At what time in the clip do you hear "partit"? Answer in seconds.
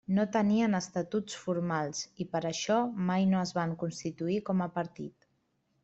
4.81-5.31